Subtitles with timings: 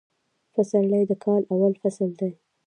[0.53, 2.31] فسرلي د کال اول فصل دي